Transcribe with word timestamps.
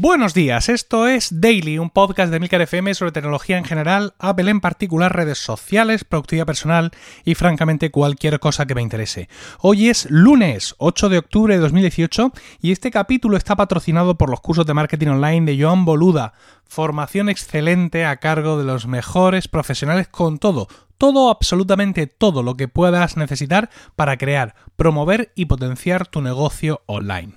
Buenos 0.00 0.32
días, 0.32 0.68
esto 0.68 1.08
es 1.08 1.40
Daily, 1.40 1.76
un 1.80 1.90
podcast 1.90 2.30
de 2.30 2.38
Milcar 2.38 2.60
FM 2.60 2.94
sobre 2.94 3.10
tecnología 3.10 3.58
en 3.58 3.64
general, 3.64 4.14
Apple 4.20 4.48
en 4.48 4.60
particular, 4.60 5.12
redes 5.12 5.38
sociales, 5.38 6.04
productividad 6.04 6.46
personal 6.46 6.92
y 7.24 7.34
francamente 7.34 7.90
cualquier 7.90 8.38
cosa 8.38 8.64
que 8.64 8.76
me 8.76 8.82
interese. 8.82 9.28
Hoy 9.58 9.88
es 9.88 10.08
lunes 10.08 10.76
8 10.78 11.08
de 11.08 11.18
octubre 11.18 11.52
de 11.52 11.60
2018 11.60 12.30
y 12.62 12.70
este 12.70 12.92
capítulo 12.92 13.36
está 13.36 13.56
patrocinado 13.56 14.16
por 14.16 14.30
los 14.30 14.40
cursos 14.40 14.66
de 14.66 14.74
marketing 14.74 15.08
online 15.08 15.50
de 15.50 15.60
Joan 15.60 15.84
Boluda, 15.84 16.32
formación 16.64 17.28
excelente 17.28 18.04
a 18.04 18.18
cargo 18.18 18.56
de 18.56 18.62
los 18.62 18.86
mejores 18.86 19.48
profesionales 19.48 20.06
con 20.06 20.38
todo, 20.38 20.68
todo, 20.98 21.30
absolutamente 21.30 22.06
todo 22.06 22.42
lo 22.42 22.56
que 22.56 22.68
puedas 22.68 23.16
necesitar 23.16 23.70
para 23.96 24.18
crear, 24.18 24.54
promover 24.76 25.32
y 25.34 25.46
potenciar 25.46 26.06
tu 26.06 26.20
negocio 26.20 26.82
online. 26.86 27.34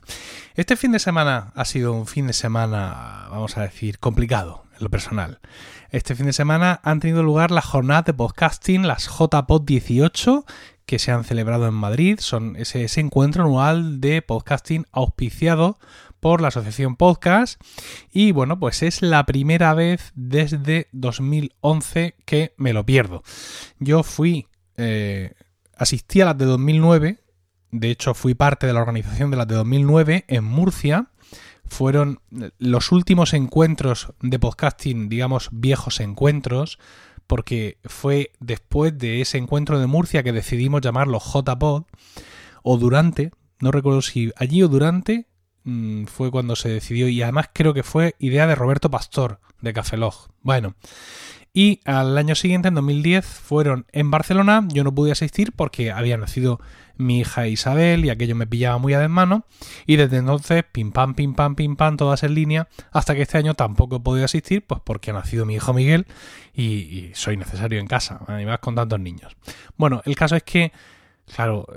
Este 0.55 0.75
fin 0.75 0.91
de 0.91 0.99
semana 0.99 1.53
ha 1.55 1.65
sido 1.65 1.93
un 1.93 2.07
fin 2.07 2.27
de 2.27 2.33
semana, 2.33 3.27
vamos 3.29 3.57
a 3.57 3.61
decir, 3.61 3.99
complicado 3.99 4.65
en 4.77 4.83
lo 4.83 4.89
personal. 4.89 5.39
Este 5.91 6.15
fin 6.15 6.25
de 6.25 6.33
semana 6.33 6.81
han 6.83 6.99
tenido 6.99 7.23
lugar 7.23 7.51
las 7.51 7.65
jornadas 7.65 8.05
de 8.05 8.13
podcasting, 8.13 8.87
las 8.87 9.07
JPod 9.07 9.61
18, 9.63 10.45
que 10.85 10.99
se 10.99 11.11
han 11.11 11.23
celebrado 11.23 11.67
en 11.67 11.73
Madrid. 11.73 12.19
Son 12.19 12.55
ese, 12.57 12.83
ese 12.83 12.99
encuentro 12.99 13.43
anual 13.43 14.01
de 14.01 14.21
podcasting 14.21 14.85
auspiciado 14.91 15.77
por 16.21 16.39
la 16.39 16.47
Asociación 16.47 16.95
Podcast. 16.95 17.61
Y 18.09 18.31
bueno, 18.31 18.57
pues 18.57 18.81
es 18.83 19.01
la 19.01 19.25
primera 19.25 19.73
vez 19.73 20.13
desde 20.15 20.87
2011 20.93 22.15
que 22.23 22.53
me 22.55 22.71
lo 22.71 22.85
pierdo. 22.85 23.23
Yo 23.79 24.03
fui, 24.03 24.47
eh, 24.77 25.33
asistí 25.75 26.21
a 26.21 26.25
las 26.25 26.37
de 26.37 26.45
2009 26.45 27.21
de 27.71 27.89
hecho 27.89 28.13
fui 28.13 28.33
parte 28.33 28.67
de 28.67 28.73
la 28.73 28.81
organización 28.81 29.31
de 29.31 29.37
las 29.37 29.47
de 29.47 29.55
2009 29.55 30.25
en 30.27 30.43
Murcia. 30.43 31.07
Fueron 31.65 32.19
los 32.59 32.91
últimos 32.91 33.33
encuentros 33.33 34.13
de 34.21 34.39
podcasting, 34.39 35.07
digamos, 35.07 35.49
viejos 35.53 36.01
encuentros, 36.01 36.79
porque 37.27 37.77
fue 37.85 38.33
después 38.41 38.97
de 38.97 39.21
ese 39.21 39.37
encuentro 39.37 39.79
de 39.79 39.87
Murcia 39.87 40.21
que 40.21 40.33
decidimos 40.33 40.81
llamarlo 40.81 41.19
JPod, 41.19 41.83
o 42.61 42.77
durante, 42.77 43.31
no 43.61 43.71
recuerdo 43.71 44.01
si 44.01 44.33
allí 44.35 44.61
o 44.63 44.67
durante, 44.67 45.27
mm, 45.63 46.05
fue 46.05 46.31
cuando 46.31 46.55
se 46.55 46.69
decidió, 46.69 47.07
y 47.07 47.21
además 47.21 47.49
creo 47.53 47.73
que 47.73 47.83
fue 47.83 48.15
idea 48.19 48.47
de 48.47 48.55
Roberto 48.55 48.89
Pastor, 48.89 49.39
de 49.61 49.73
Cafelog. 49.73 50.29
Bueno, 50.41 50.75
y 51.53 51.81
al 51.83 52.17
año 52.17 52.35
siguiente, 52.35 52.69
en 52.69 52.75
2010, 52.75 53.25
fueron 53.25 53.85
en 53.91 54.09
Barcelona, 54.09 54.65
yo 54.71 54.85
no 54.85 54.95
pude 54.95 55.11
asistir 55.11 55.51
porque 55.51 55.91
había 55.91 56.15
nacido 56.17 56.61
mi 56.95 57.19
hija 57.19 57.47
Isabel 57.47 58.05
y 58.05 58.09
aquello 58.09 58.35
me 58.35 58.47
pillaba 58.47 58.77
muy 58.77 58.93
a 58.93 58.99
desmano. 58.99 59.45
Y 59.85 59.97
desde 59.97 60.17
entonces 60.17 60.63
pim 60.71 60.91
pam 60.91 61.13
pim 61.13 61.33
pam 61.33 61.55
pim 61.55 61.75
pam 61.75 61.97
todas 61.97 62.23
en 62.23 62.35
línea 62.35 62.69
hasta 62.91 63.15
que 63.15 63.23
este 63.23 63.37
año 63.37 63.53
tampoco 63.53 63.97
he 63.97 63.99
podido 63.99 64.23
asistir 64.23 64.65
pues 64.65 64.79
porque 64.83 65.11
ha 65.11 65.13
nacido 65.13 65.45
mi 65.45 65.55
hijo 65.55 65.73
Miguel 65.73 66.05
y, 66.53 67.11
soy 67.15 67.35
necesario 67.35 67.79
en 67.79 67.87
casa. 67.87 68.21
Además 68.27 68.59
con 68.59 68.75
tantos 68.75 68.99
niños. 68.99 69.35
Bueno 69.75 70.01
el 70.05 70.15
caso 70.15 70.35
es 70.35 70.43
que 70.43 70.71
claro 71.35 71.67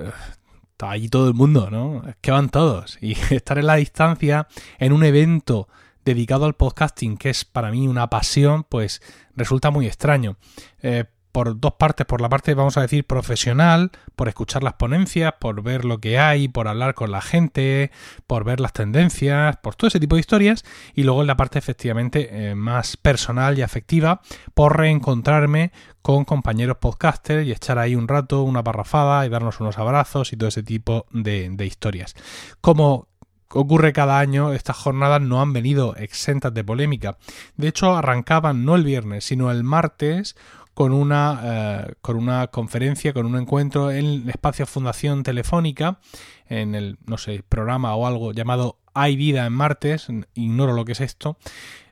está 0.74 0.90
allí 0.90 1.08
todo 1.08 1.28
el 1.28 1.34
mundo 1.34 1.70
no 1.70 2.02
es 2.08 2.16
que 2.20 2.32
van 2.32 2.50
todos. 2.50 2.98
Y 3.00 3.12
estar 3.30 3.58
en 3.58 3.66
la 3.66 3.76
distancia 3.76 4.48
en 4.78 4.92
un 4.92 5.04
evento 5.04 5.68
dedicado 6.04 6.44
al 6.44 6.54
podcasting 6.54 7.16
que 7.16 7.30
es 7.30 7.44
para 7.44 7.70
mí 7.70 7.88
una 7.88 8.10
pasión 8.10 8.64
pues 8.64 9.00
resulta 9.36 9.70
muy 9.70 9.86
extraño. 9.86 10.36
Eh, 10.82 11.04
por 11.34 11.58
dos 11.58 11.72
partes, 11.72 12.06
por 12.06 12.20
la 12.20 12.28
parte, 12.28 12.54
vamos 12.54 12.76
a 12.76 12.82
decir, 12.82 13.04
profesional, 13.04 13.90
por 14.14 14.28
escuchar 14.28 14.62
las 14.62 14.74
ponencias, 14.74 15.34
por 15.40 15.64
ver 15.64 15.84
lo 15.84 15.98
que 15.98 16.16
hay, 16.16 16.46
por 16.46 16.68
hablar 16.68 16.94
con 16.94 17.10
la 17.10 17.20
gente, 17.20 17.90
por 18.28 18.44
ver 18.44 18.60
las 18.60 18.72
tendencias, 18.72 19.56
por 19.56 19.74
todo 19.74 19.88
ese 19.88 19.98
tipo 19.98 20.14
de 20.14 20.20
historias, 20.20 20.64
y 20.94 21.02
luego 21.02 21.22
en 21.22 21.26
la 21.26 21.36
parte 21.36 21.58
efectivamente 21.58 22.28
eh, 22.30 22.54
más 22.54 22.96
personal 22.96 23.58
y 23.58 23.62
afectiva, 23.62 24.20
por 24.54 24.78
reencontrarme 24.78 25.72
con 26.02 26.24
compañeros 26.24 26.76
podcasters 26.76 27.44
y 27.44 27.50
echar 27.50 27.80
ahí 27.80 27.96
un 27.96 28.06
rato, 28.06 28.42
una 28.42 28.62
parrafada 28.62 29.26
y 29.26 29.28
darnos 29.28 29.58
unos 29.58 29.76
abrazos 29.76 30.32
y 30.32 30.36
todo 30.36 30.50
ese 30.50 30.62
tipo 30.62 31.06
de, 31.10 31.48
de 31.50 31.66
historias. 31.66 32.14
Como 32.60 33.08
ocurre 33.48 33.92
cada 33.92 34.20
año, 34.20 34.52
estas 34.52 34.76
jornadas 34.76 35.20
no 35.20 35.42
han 35.42 35.52
venido 35.52 35.96
exentas 35.96 36.54
de 36.54 36.62
polémica. 36.62 37.18
De 37.56 37.66
hecho, 37.66 37.96
arrancaban 37.96 38.64
no 38.64 38.76
el 38.76 38.84
viernes, 38.84 39.24
sino 39.24 39.50
el 39.50 39.64
martes 39.64 40.36
con 40.74 40.92
una, 40.92 41.40
eh, 41.44 41.94
con 42.00 42.16
una 42.16 42.48
conferencia, 42.48 43.12
con 43.12 43.26
un 43.26 43.36
encuentro 43.36 43.90
en 43.90 44.04
el 44.04 44.28
espacio 44.28 44.66
Fundación 44.66 45.22
Telefónica, 45.22 46.00
en 46.48 46.74
el, 46.74 46.98
no 47.06 47.16
sé, 47.16 47.44
programa 47.48 47.94
o 47.94 48.06
algo 48.06 48.32
llamado 48.32 48.78
Hay 48.92 49.16
vida 49.16 49.46
en 49.46 49.52
martes, 49.52 50.08
ignoro 50.34 50.72
lo 50.74 50.84
que 50.84 50.92
es 50.92 51.00
esto. 51.00 51.38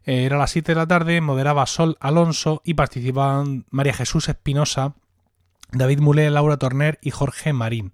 Eh, 0.05 0.25
era 0.25 0.37
a 0.37 0.41
las 0.41 0.51
7 0.51 0.73
de 0.73 0.77
la 0.77 0.87
tarde, 0.87 1.21
moderaba 1.21 1.65
Sol 1.67 1.97
Alonso 2.01 2.61
y 2.65 2.75
participaban 2.75 3.67
María 3.71 3.95
Jesús 3.95 4.29
Espinosa, 4.29 4.95
David 5.71 6.01
Mulé, 6.01 6.29
Laura 6.31 6.57
Torner 6.57 6.99
y 7.03 7.11
Jorge 7.11 7.53
Marín. 7.53 7.93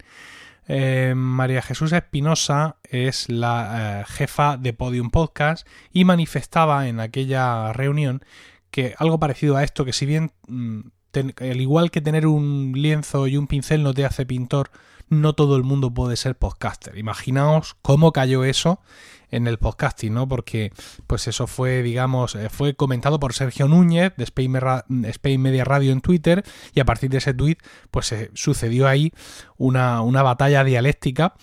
Eh, 0.71 1.15
María 1.17 1.63
Jesús 1.63 1.93
Espinosa 1.93 2.77
es 2.83 3.29
la 3.29 4.05
jefa 4.07 4.59
de 4.59 4.75
Podium 4.75 5.11
Podcast 5.11 5.67
y 5.93 6.05
manifestaba 6.05 6.89
en 6.89 7.01
aquella 7.01 7.73
reunión 7.73 8.23
algo 8.99 9.19
parecido 9.19 9.57
a 9.57 9.65
esto, 9.65 9.85
que 9.85 9.93
si 9.93 10.07
bien 10.07 10.33
mm, 10.47 10.81
al 11.41 11.61
igual 11.61 11.91
que 11.91 12.01
tener 12.01 12.27
un 12.27 12.73
lienzo 12.75 13.27
y 13.27 13.37
un 13.37 13.47
pincel 13.47 13.83
no 13.83 13.95
te 13.95 14.05
hace 14.05 14.27
pintor, 14.27 14.71
no 15.09 15.33
todo 15.33 15.57
el 15.57 15.63
mundo 15.63 15.93
puede 15.93 16.17
ser 16.17 16.37
podcaster. 16.37 16.97
Imaginaos 16.99 17.77
cómo 17.83 18.13
cayó 18.13 18.45
eso 18.45 18.81
en 19.31 19.47
el 19.47 19.59
podcasting, 19.59 20.15
¿no? 20.15 20.29
Porque 20.29 20.73
pues 21.07 21.29
eso 21.29 21.47
fue, 21.47 21.83
digamos, 21.83 22.35
eh, 22.35 22.49
fue 22.49 22.75
comentado 22.75 23.21
por 23.21 23.35
Sergio 23.35 23.69
Núñez 23.69 24.13
de 24.17 24.25
Spain, 24.25 25.41
Media 25.41 25.65
Radio 25.65 25.93
en 25.93 26.01
Twitter 26.01 26.45
y 26.75 26.81
a 26.81 26.85
partir 26.85 27.11
de 27.11 27.19
ese 27.19 27.35
tweet 27.35 27.57
pues 27.91 28.07
se 28.07 28.31
sucedió 28.35 28.87
ahí 28.87 29.13
una, 29.57 30.01
una 30.03 30.23
batalla 30.23 30.65
dialéctica 30.65 31.35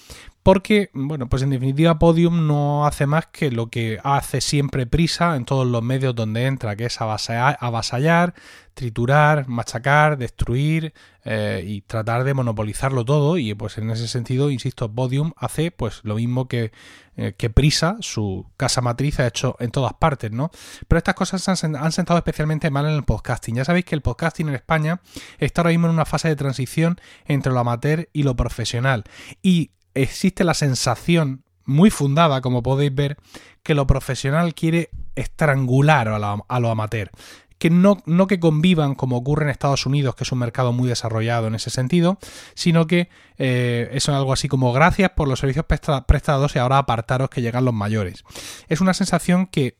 porque, 0.46 0.92
bueno, 0.94 1.28
pues 1.28 1.42
en 1.42 1.50
definitiva 1.50 1.98
Podium 1.98 2.46
no 2.46 2.86
hace 2.86 3.08
más 3.08 3.26
que 3.26 3.50
lo 3.50 3.72
que 3.72 4.00
hace 4.04 4.42
siempre 4.42 4.86
prisa 4.86 5.36
en 5.38 5.44
todos 5.44 5.66
los 5.66 5.82
medios 5.82 6.14
donde 6.14 6.46
entra, 6.46 6.76
que 6.76 6.86
es 6.86 7.02
avasallar, 7.02 8.36
triturar, 8.76 9.48
machacar, 9.48 10.20
destruir 10.20 10.94
eh, 11.24 11.64
y 11.66 11.82
tratar 11.82 12.24
de 12.26 12.36
monopolizarlo 12.36 13.04
todo. 13.04 13.40
Y 13.40 13.56
pues 13.56 13.80
en 13.80 13.90
ese 13.90 14.08
sentido, 14.08 14.52
insisto, 14.52 14.94
Podium 14.94 15.32
hace 15.36 15.72
pues 15.72 16.02
lo 16.04 16.14
mismo 16.14 16.48
que, 16.48 16.72
eh, 17.18 17.34
que 17.36 17.50
Prisa, 17.50 17.98
su 18.02 18.46
casa 18.56 18.82
matriz, 18.82 19.20
ha 19.20 19.26
hecho 19.26 19.56
en 19.60 19.72
todas 19.72 19.94
partes, 19.96 20.32
¿no? 20.32 20.52
Pero 20.88 21.00
estas 21.00 21.16
cosas 21.16 21.64
han, 21.64 21.76
han 21.76 21.92
sentado 21.92 22.20
especialmente 22.20 22.70
mal 22.70 22.86
en 22.86 22.94
el 22.94 23.04
podcasting. 23.04 23.56
Ya 23.56 23.66
sabéis 23.66 23.86
que 23.86 23.96
el 23.96 24.02
podcasting 24.02 24.50
en 24.50 24.54
España 24.54 25.02
está 25.40 25.62
ahora 25.62 25.72
mismo 25.72 25.88
en 25.88 25.94
una 25.94 26.06
fase 26.06 26.28
de 26.28 26.36
transición 26.36 27.02
entre 27.26 27.52
lo 27.52 27.62
amateur 27.62 28.10
y 28.14 28.22
lo 28.22 28.36
profesional. 28.36 29.06
Y 29.42 29.72
existe 29.96 30.44
la 30.44 30.54
sensación 30.54 31.44
muy 31.66 31.90
fundada, 31.90 32.42
como 32.42 32.62
podéis 32.62 32.94
ver, 32.94 33.18
que 33.64 33.74
lo 33.74 33.88
profesional 33.88 34.54
quiere 34.54 34.90
estrangular 35.16 36.08
a, 36.08 36.60
lo 36.60 36.70
amateur. 36.70 37.10
Que 37.58 37.70
no, 37.70 38.04
no, 38.06 38.28
que 38.28 38.40
convivan 38.40 38.96
como 38.96 39.18
ocurre 39.18 39.46
en 39.46 39.50
Estados 39.50 39.86
Unidos, 39.86 40.16
que 40.16 40.26
es 40.26 40.32
un 40.32 40.40
mercado 40.40 40.74
muy 40.74 40.90
desarrollado 40.90 41.48
en 41.48 41.56
ese 41.56 41.70
sentido, 41.70 42.20
sino 42.54 42.86
que 42.86 43.10
eh, 43.38 43.90
es 43.94 44.10
algo 44.10 44.34
así 44.34 44.48
como 44.50 44.74
gracias 44.74 45.12
por 45.12 45.28
los 45.28 45.40
servicios 45.40 45.66
prestados 45.66 46.56
y 46.56 46.60
ahora 46.60 46.78
apartaros 46.78 47.30
que 47.30 47.42
llegan 47.42 47.66
los 47.66 47.74
mayores. 47.74 48.24
Es 48.68 48.82
una 48.82 48.94
sensación 48.94 49.48
que 49.48 49.78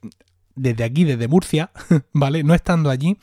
desde 0.56 0.84
aquí, 0.84 1.04
desde 1.04 1.28
Murcia, 1.28 1.72
¿vale? 2.14 2.44
No 2.44 2.54
estando 2.54 2.90
allí, 2.90 3.18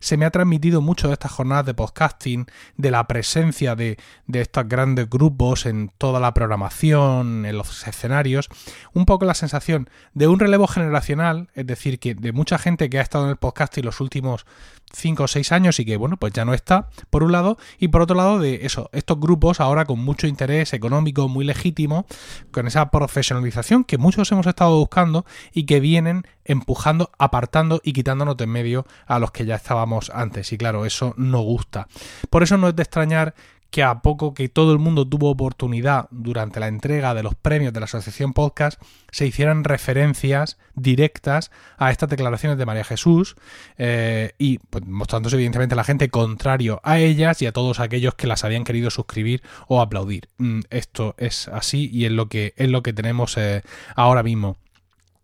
se 0.00 0.16
me 0.16 0.24
ha 0.24 0.30
transmitido 0.30 0.80
mucho 0.80 1.08
de 1.08 1.14
estas 1.14 1.32
jornadas 1.32 1.66
de 1.66 1.74
podcasting, 1.74 2.46
de 2.76 2.90
la 2.90 3.06
presencia 3.06 3.74
de, 3.74 3.98
de, 4.26 4.40
estos 4.40 4.68
grandes 4.68 5.08
grupos 5.08 5.66
en 5.66 5.90
toda 5.98 6.20
la 6.20 6.34
programación, 6.34 7.44
en 7.44 7.56
los 7.56 7.86
escenarios, 7.86 8.48
un 8.94 9.06
poco 9.06 9.24
la 9.24 9.34
sensación 9.34 9.90
de 10.14 10.28
un 10.28 10.38
relevo 10.38 10.66
generacional, 10.66 11.48
es 11.54 11.66
decir, 11.66 11.98
que 11.98 12.14
de 12.14 12.32
mucha 12.32 12.58
gente 12.58 12.88
que 12.88 12.98
ha 12.98 13.02
estado 13.02 13.24
en 13.24 13.30
el 13.30 13.36
podcasting 13.36 13.84
los 13.84 14.00
últimos 14.00 14.46
5 14.92 15.22
o 15.22 15.28
6 15.28 15.52
años 15.52 15.78
y 15.80 15.84
que, 15.84 15.96
bueno, 15.96 16.16
pues 16.16 16.32
ya 16.32 16.44
no 16.44 16.54
está, 16.54 16.88
por 17.10 17.22
un 17.22 17.32
lado, 17.32 17.58
y 17.78 17.88
por 17.88 18.02
otro 18.02 18.16
lado, 18.16 18.38
de 18.38 18.66
eso, 18.66 18.90
estos 18.92 19.20
grupos 19.20 19.60
ahora 19.60 19.84
con 19.84 19.98
mucho 19.98 20.26
interés 20.26 20.72
económico 20.72 21.28
muy 21.28 21.44
legítimo, 21.44 22.06
con 22.50 22.66
esa 22.66 22.90
profesionalización 22.90 23.84
que 23.84 23.98
muchos 23.98 24.30
hemos 24.32 24.46
estado 24.46 24.76
buscando 24.78 25.24
y 25.52 25.64
que 25.66 25.80
vienen 25.80 26.26
empujando, 26.44 27.10
apartando 27.18 27.80
y 27.84 27.92
quitándonos 27.92 28.36
de 28.36 28.44
en 28.44 28.50
medio 28.50 28.86
a 29.06 29.18
los 29.18 29.30
que 29.30 29.44
ya 29.44 29.54
estábamos 29.54 30.10
antes. 30.10 30.52
Y 30.52 30.58
claro, 30.58 30.86
eso 30.86 31.14
no 31.16 31.40
gusta. 31.40 31.86
Por 32.30 32.42
eso 32.42 32.56
no 32.56 32.68
es 32.68 32.76
de 32.76 32.82
extrañar 32.82 33.34
que 33.70 33.82
a 33.82 34.00
poco 34.00 34.34
que 34.34 34.48
todo 34.48 34.72
el 34.72 34.78
mundo 34.78 35.06
tuvo 35.06 35.30
oportunidad 35.30 36.08
durante 36.10 36.60
la 36.60 36.68
entrega 36.68 37.14
de 37.14 37.22
los 37.22 37.34
premios 37.34 37.72
de 37.72 37.80
la 37.80 37.84
Asociación 37.84 38.32
Podcast, 38.32 38.80
se 39.10 39.26
hicieran 39.26 39.64
referencias 39.64 40.58
directas 40.74 41.50
a 41.76 41.90
estas 41.90 42.08
declaraciones 42.08 42.58
de 42.58 42.66
María 42.66 42.84
Jesús 42.84 43.36
eh, 43.76 44.32
y 44.38 44.58
pues, 44.58 44.86
mostrándose 44.86 45.36
evidentemente 45.36 45.74
a 45.74 45.76
la 45.76 45.84
gente 45.84 46.08
contrario 46.08 46.80
a 46.82 46.98
ellas 46.98 47.42
y 47.42 47.46
a 47.46 47.52
todos 47.52 47.80
aquellos 47.80 48.14
que 48.14 48.26
las 48.26 48.44
habían 48.44 48.64
querido 48.64 48.90
suscribir 48.90 49.42
o 49.66 49.80
aplaudir. 49.80 50.28
Mm, 50.38 50.60
esto 50.70 51.14
es 51.18 51.48
así 51.48 51.90
y 51.92 52.06
es 52.06 52.12
lo 52.12 52.28
que, 52.28 52.54
es 52.56 52.68
lo 52.68 52.82
que 52.82 52.92
tenemos 52.92 53.36
eh, 53.36 53.62
ahora 53.94 54.22
mismo. 54.22 54.56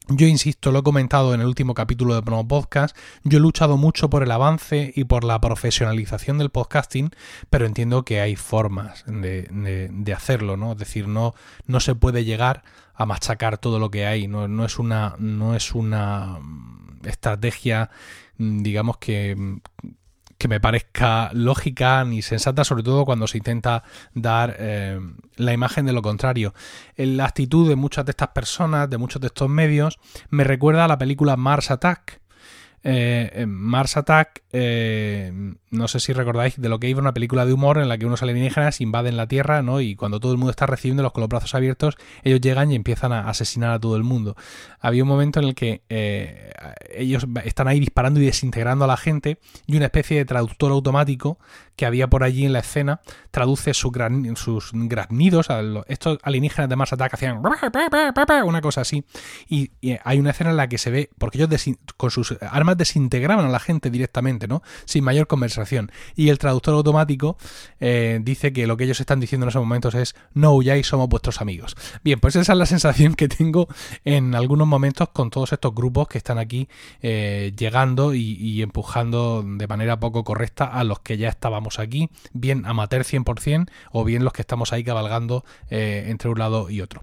Yo 0.09 0.27
insisto, 0.27 0.71
lo 0.71 0.81
he 0.81 0.83
comentado 0.83 1.33
en 1.33 1.41
el 1.41 1.47
último 1.47 1.73
capítulo 1.73 2.15
de 2.15 2.21
Promo 2.21 2.47
Podcast, 2.47 2.95
yo 3.23 3.39
he 3.39 3.41
luchado 3.41 3.79
mucho 3.79 4.11
por 4.11 4.23
el 4.23 4.31
avance 4.33 4.93
y 4.95 5.05
por 5.05 5.25
la 5.25 5.41
profesionalización 5.41 6.37
del 6.37 6.51
podcasting, 6.51 7.11
pero 7.49 7.65
entiendo 7.65 8.05
que 8.05 8.21
hay 8.21 8.37
formas 8.37 9.03
de, 9.07 10.13
hacerlo, 10.15 10.59
¿no? 10.59 10.73
Es 10.73 10.79
decir, 10.79 11.09
no, 11.09 11.35
no 11.67 11.81
se 11.81 11.95
puede 11.95 12.27
llegar 12.27 12.65
a 12.95 13.07
machacar 13.07 13.57
todo 13.57 13.79
lo 13.79 13.91
que 13.91 14.05
hay, 14.05 14.29
no, 14.29 14.47
no 14.47 14.67
es 14.67 14.79
una, 14.79 15.17
no 15.19 15.57
es 15.57 15.75
una 15.75 16.39
estrategia, 17.05 17.89
digamos 18.37 18.99
que 18.99 19.59
que 20.45 20.49
me 20.49 20.61
parezca 20.61 21.31
lógica 21.33 22.05
ni 22.05 22.21
sensata, 22.21 22.65
sobre 22.65 22.83
todo 22.83 23.07
cuando 23.07 23.27
se 23.27 23.39
intenta 23.39 23.83
dar 24.13 24.55
eh, 24.59 25.01
la 25.37 25.55
imagen 25.55 25.87
de 25.87 25.95
lo 25.95 26.03
contrario. 26.03 26.53
La 26.99 27.25
actitud 27.25 27.67
de 27.67 27.77
muchas 27.77 28.05
de 28.05 28.11
estas 28.11 28.29
personas, 28.29 28.91
de 28.91 28.99
muchos 28.99 29.23
de 29.23 29.29
estos 29.29 29.49
medios, 29.49 29.99
me 30.29 30.45
recuerda 30.45 30.85
a 30.85 30.89
la 30.89 30.99
película 30.99 31.39
Mars 31.39 31.71
Attack, 31.71 32.21
eh, 32.87 33.47
Mars 33.49 33.97
Attack, 33.97 34.43
eh, 34.53 35.33
no 35.71 35.89
sé 35.89 36.01
si 36.01 36.13
recordáis 36.13 36.61
de 36.61 36.69
lo 36.69 36.79
que 36.79 36.89
iba 36.89 37.01
una 37.01 37.15
película 37.15 37.47
de 37.47 37.55
humor 37.55 37.79
en 37.79 37.89
la 37.89 37.97
que 37.97 38.05
unos 38.05 38.23
alienígenas 38.23 38.83
invaden 38.83 39.17
la 39.17 39.27
Tierra, 39.27 39.63
¿no? 39.63 39.81
Y 39.81 39.97
cuando 39.97 40.21
todo 40.21 40.33
el 40.33 40.39
mundo 40.39 40.51
está 40.51 40.67
recibiendo 40.67 41.11
con 41.11 41.23
los 41.23 41.29
brazos 41.29 41.55
abiertos, 41.55 41.97
ellos 42.23 42.43
llegan 42.43 42.71
y 42.71 42.75
empiezan 42.75 43.13
a 43.13 43.29
asesinar 43.29 43.71
a 43.71 43.81
todo 43.81 43.97
el 43.97 44.05
mundo. 44.05 44.37
Había 44.81 45.03
un 45.03 45.09
momento 45.09 45.41
en 45.41 45.47
el 45.47 45.55
que 45.55 45.83
eh, 45.89 46.53
ellos 46.95 47.27
están 47.45 47.69
ahí 47.69 47.81
disparando 47.81 48.21
y 48.21 48.27
desintegrando 48.27 48.85
a 48.85 48.89
la 48.89 48.99
gente 48.99 49.39
y 49.67 49.77
una 49.77 49.87
especie 49.87 50.19
de 50.19 50.27
traductor 50.27 50.71
automático 50.71 51.39
que 51.77 51.87
había 51.87 52.09
por 52.09 52.23
allí 52.23 52.45
en 52.45 52.53
la 52.53 52.61
escena 52.61 53.01
traduce 53.31 53.75
sus, 53.75 53.93
sus 54.37 54.73
graznidos, 54.73 55.51
a 55.51 55.63
estos 55.89 56.19
alienígenas 56.23 56.69
de 56.69 56.77
Mars 56.77 56.93
Attack 56.93 57.15
hacían 57.15 57.43
una 58.45 58.61
cosa 58.61 58.83
así. 58.83 59.05
Y, 59.49 59.73
hay 60.05 60.19
una 60.19 60.31
escena 60.31 60.51
en 60.51 60.57
la 60.57 60.69
que 60.69 60.79
se 60.79 60.91
ve, 60.91 61.11
porque 61.19 61.39
ellos 61.39 61.51
con 61.97 62.11
sus 62.11 62.37
armas 62.41 62.74
desintegraban 62.77 63.47
a 63.47 63.49
la 63.49 63.61
gente 63.61 63.91
directamente, 63.91 64.49
¿no? 64.49 64.63
Sin 64.85 65.05
mayor 65.05 65.27
conversación. 65.27 65.91
Y 66.15 66.29
el 66.29 66.39
traductor 66.39 66.75
automático 66.75 67.37
eh, 67.81 68.19
dice 68.23 68.53
que 68.53 68.67
lo 68.67 68.77
que 68.77 68.85
ellos 68.85 69.01
están 69.01 69.21
diciendo 69.21 69.45
en 69.45 69.49
esos 69.49 69.63
momentos 69.63 69.95
es 69.95 70.15
no 70.33 70.53
huyáis, 70.53 70.87
somos 70.87 71.09
vuestros 71.09 71.41
amigos. 71.41 71.77
Bien, 72.03 72.21
pues 72.21 72.37
esa 72.37 72.53
es 72.53 72.59
la 72.59 72.67
sensación 72.67 73.15
que 73.15 73.29
tengo 73.29 73.69
en 74.05 74.35
algunos 74.35 74.67
momentos 74.67 75.09
con 75.11 75.31
todos 75.31 75.53
estos 75.53 75.75
grupos 75.75 76.09
que 76.09 76.19
están 76.19 76.39
aquí 76.39 76.69
eh, 77.03 77.53
llegando 77.57 78.15
y, 78.15 78.63
empujando 78.63 79.45
de 79.47 79.67
manera 79.67 79.99
poco 79.99 80.25
correcta 80.25 80.65
a 80.65 80.85
los 80.85 81.01
que 81.01 81.17
ya 81.17 81.29
estábamos 81.29 81.79
aquí, 81.79 82.11
bien 82.33 82.67
amateur 82.67 83.03
100% 83.03 83.69
o 83.93 84.05
bien 84.05 84.25
los 84.25 84.33
que 84.33 84.43
estamos 84.43 84.73
ahí 84.73 84.85
cabalgando 84.85 85.45
eh, 85.71 86.07
entre 86.09 86.31
un 86.31 86.39
lado 86.39 86.71
y 86.71 86.81
otro. 86.81 87.03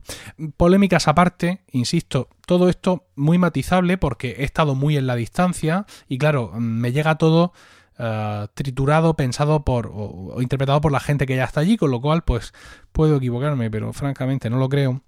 Polémicas 0.58 1.08
aparte, 1.08 1.62
insisto, 1.72 2.30
todo 2.46 2.70
esto 2.70 3.08
muy 3.16 3.38
matizable 3.38 3.98
porque 3.98 4.36
he 4.40 4.44
estado 4.44 4.76
muy 4.76 4.98
en 4.98 5.08
la 5.08 5.16
distancia 5.16 5.86
y 6.08 6.18
claro, 6.18 6.52
me 6.56 6.92
llega 6.92 7.18
todo 7.18 7.54
eh, 7.98 8.48
triturado, 8.56 9.16
pensado 9.16 9.64
por 9.64 9.92
o, 9.94 10.42
interpretado 10.42 10.82
por 10.82 10.92
la 10.92 11.00
gente 11.00 11.26
que 11.26 11.36
ya 11.36 11.44
está 11.44 11.60
allí, 11.62 11.78
con 11.78 11.92
lo 11.92 12.02
cual 12.02 12.24
pues 12.24 12.54
puedo 12.92 13.18
equivocarme, 13.18 13.70
pero 13.70 13.94
francamente 13.94 14.50
no 14.50 14.58
lo 14.58 14.70
creo. 14.70 15.04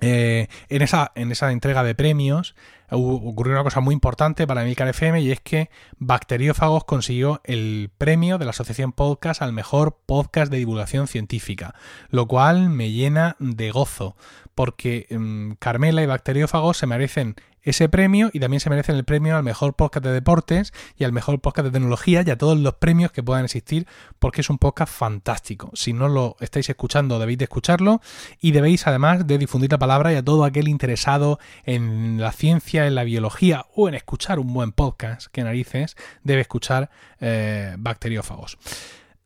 Eh, 0.00 0.48
en, 0.68 0.82
esa, 0.82 1.12
en 1.14 1.32
esa 1.32 1.52
entrega 1.52 1.82
de 1.82 1.94
premios 1.94 2.54
ocurrió 2.90 3.54
una 3.54 3.64
cosa 3.64 3.80
muy 3.80 3.94
importante 3.94 4.46
para 4.46 4.62
Emilcar 4.62 4.88
FM 4.88 5.20
y 5.20 5.32
es 5.32 5.40
que 5.40 5.70
Bacteriófagos 5.98 6.84
consiguió 6.84 7.40
el 7.44 7.90
premio 7.98 8.38
de 8.38 8.44
la 8.44 8.50
Asociación 8.50 8.92
Podcast 8.92 9.42
al 9.42 9.52
mejor 9.52 9.98
podcast 10.06 10.52
de 10.52 10.58
divulgación 10.58 11.08
científica, 11.08 11.74
lo 12.10 12.26
cual 12.26 12.70
me 12.70 12.92
llena 12.92 13.36
de 13.38 13.70
gozo, 13.70 14.16
porque 14.54 15.06
mm, 15.10 15.52
Carmela 15.58 16.02
y 16.02 16.06
Bacteriófagos 16.06 16.76
se 16.76 16.86
merecen 16.86 17.34
ese 17.66 17.88
premio 17.88 18.30
y 18.32 18.40
también 18.40 18.60
se 18.60 18.70
merecen 18.70 18.96
el 18.96 19.04
premio 19.04 19.36
al 19.36 19.42
mejor 19.42 19.74
podcast 19.74 20.06
de 20.06 20.12
deportes 20.12 20.72
y 20.96 21.04
al 21.04 21.12
mejor 21.12 21.40
podcast 21.40 21.66
de 21.66 21.72
tecnología 21.72 22.22
y 22.24 22.30
a 22.30 22.38
todos 22.38 22.56
los 22.56 22.74
premios 22.74 23.10
que 23.10 23.24
puedan 23.24 23.44
existir 23.44 23.86
porque 24.20 24.40
es 24.40 24.48
un 24.48 24.58
podcast 24.58 24.92
fantástico. 24.92 25.70
Si 25.74 25.92
no 25.92 26.08
lo 26.08 26.36
estáis 26.40 26.70
escuchando 26.70 27.18
debéis 27.18 27.38
de 27.38 27.44
escucharlo 27.44 28.00
y 28.40 28.52
debéis 28.52 28.86
además 28.86 29.26
de 29.26 29.36
difundir 29.36 29.72
la 29.72 29.78
palabra 29.78 30.12
y 30.12 30.16
a 30.16 30.24
todo 30.24 30.44
aquel 30.44 30.68
interesado 30.68 31.40
en 31.64 32.20
la 32.20 32.30
ciencia, 32.30 32.86
en 32.86 32.94
la 32.94 33.02
biología 33.02 33.66
o 33.74 33.88
en 33.88 33.94
escuchar 33.94 34.38
un 34.38 34.52
buen 34.52 34.70
podcast, 34.70 35.26
que 35.32 35.42
narices, 35.42 35.96
debe 36.22 36.42
escuchar 36.42 36.88
eh, 37.20 37.74
Bacteriófagos. 37.78 38.58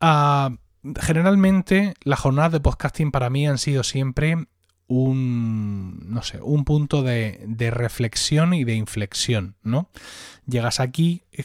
Ah, 0.00 0.50
generalmente 0.98 1.92
las 2.04 2.20
jornadas 2.20 2.52
de 2.52 2.60
podcasting 2.60 3.10
para 3.10 3.28
mí 3.28 3.46
han 3.46 3.58
sido 3.58 3.84
siempre 3.84 4.46
un, 4.90 6.00
no 6.12 6.20
sé, 6.22 6.40
un 6.42 6.64
punto 6.64 7.02
de, 7.04 7.70
reflexión 7.70 8.52
y 8.54 8.64
de 8.64 8.74
inflexión, 8.74 9.54
¿no? 9.62 9.88
Llegas 10.46 10.80
aquí, 10.80 11.22
eh, 11.30 11.44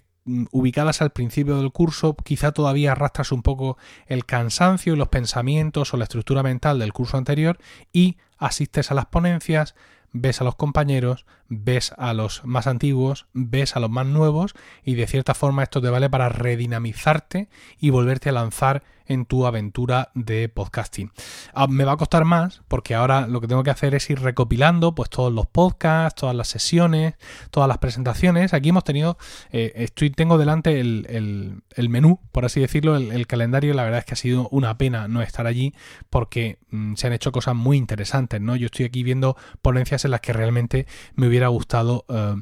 ubicadas 0.52 1.04
al 1.04 1.12
principio 1.12 1.58
del 1.58 1.72
curso, 1.72 2.16
quizá 2.16 2.54
todavía 2.54 2.94
arrastras 2.94 3.32
un 3.32 3.44
poco 3.44 3.78
el 4.08 4.26
cansancio 4.26 4.94
y 4.94 4.98
los 4.98 5.10
pensamientos 5.10 5.94
o 5.94 5.98
la 5.98 6.06
estructura 6.06 6.42
mental 6.42 6.80
del 6.80 6.92
curso 6.92 7.18
anterior 7.18 7.60
y 7.94 8.18
asistes 8.40 8.90
a 8.90 8.96
las 8.96 9.06
ponencias, 9.06 9.76
ves 10.12 10.42
a 10.42 10.44
los 10.44 10.56
compañeros, 10.56 11.28
ves 11.48 11.94
a 11.98 12.14
los 12.14 12.44
más 12.46 12.68
antiguos, 12.68 13.28
ves 13.34 13.76
a 13.76 13.80
los 13.80 13.90
más 13.90 14.06
nuevos 14.06 14.54
y 14.84 14.96
de 14.96 15.08
cierta 15.08 15.34
forma 15.34 15.64
esto 15.64 15.82
te 15.82 15.90
vale 15.90 16.10
para 16.10 16.30
redinamizarte 16.30 17.50
y 17.80 17.90
volverte 17.90 18.30
a 18.30 18.34
lanzar 18.34 18.84
en 19.08 19.26
tu 19.26 19.46
aventura 19.46 20.12
de 20.14 20.50
podcasting. 20.50 21.12
Ah, 21.54 21.68
me 21.68 21.84
va 21.84 21.94
a 21.94 21.98
costar 21.98 22.26
más 22.26 22.62
porque 22.68 22.96
ahora 22.96 23.28
lo 23.28 23.42
que 23.42 23.48
tengo 23.48 23.64
que 23.64 23.70
hacer 23.70 23.96
es 23.96 24.10
ir 24.10 24.20
recopilando 24.20 24.96
pues 24.96 25.10
todos 25.10 25.32
los 25.32 25.46
podcasts, 25.48 26.20
todas 26.20 26.36
las 26.36 26.48
sesiones, 26.48 27.16
todas 27.52 27.68
las 27.68 27.78
presentaciones. 27.78 28.54
Aquí 28.54 28.70
hemos 28.70 28.84
tenido, 28.84 29.18
eh, 29.52 29.74
estoy, 29.76 30.10
tengo 30.10 30.38
delante 30.38 30.80
el, 30.80 31.62
menú, 31.90 32.20
por 32.32 32.46
así 32.46 32.60
decirlo, 32.60 32.96
el, 32.98 33.28
calendario. 33.28 33.74
La 33.74 33.84
verdad 33.84 34.00
es 34.00 34.06
que 34.06 34.14
ha 34.14 34.18
sido 34.18 34.48
una 34.50 34.78
pena 34.78 35.08
no 35.08 35.22
estar 35.22 35.48
allí 35.48 35.74
porque 36.10 36.60
mm, 36.72 36.96
se 36.96 37.08
han 37.08 37.14
hecho 37.14 37.32
cosas 37.32 37.56
muy 37.56 37.78
interesantes, 37.78 38.42
¿no? 38.42 38.56
Yo 38.56 38.68
estoy 38.68 38.86
aquí 38.86 39.04
viendo 39.04 39.38
ponencias 39.62 40.06
en 40.06 40.12
las 40.12 40.22
que 40.22 40.34
realmente 40.34 40.88
me 41.16 41.28
hubiera 41.28 41.35
gustado 41.48 42.06
eh, 42.10 42.36